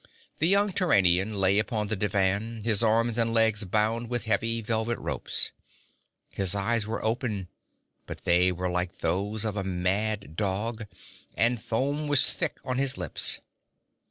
[0.39, 4.97] The young Turanian lay upon the divan, his arms and legs bound with heavy velvet
[4.97, 5.51] ropes.
[6.31, 7.49] His eyes were open,
[8.07, 10.87] but they were like those of a mad dog,
[11.35, 13.41] and foam was thick on his lips.